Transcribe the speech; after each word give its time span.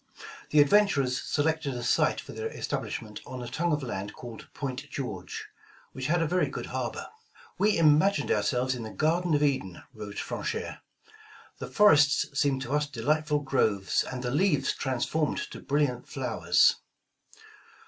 The 0.49 0.59
adventurers 0.61 1.21
selected 1.21 1.75
a 1.75 1.83
site 1.83 2.19
for 2.19 2.31
their 2.31 2.47
establishment, 2.47 3.21
on 3.23 3.43
a 3.43 3.47
tongue 3.47 3.71
of 3.71 3.83
land 3.83 4.15
called 4.15 4.47
Point 4.55 4.89
George," 4.89 5.47
which 5.91 6.07
had 6.07 6.23
a 6.23 6.25
very 6.27 6.47
good 6.49 6.65
harbor. 6.73 7.07
"We 7.59 7.77
imagained 7.77 8.31
ourselves 8.31 8.73
in 8.73 8.81
the 8.81 8.89
garden 8.89 9.35
of 9.35 9.43
Eden," 9.43 9.83
wrote 9.93 10.17
Franchere. 10.17 10.79
The 11.59 11.67
forests 11.67 12.25
seemed 12.33 12.63
to 12.63 12.73
us 12.73 12.87
delightful 12.87 13.41
groves, 13.41 14.03
and 14.11 14.23
the 14.23 14.31
leaves 14.31 14.73
transformed 14.73 15.37
to 15.51 15.59
brilliant 15.59 16.07
flowers." 16.07 16.77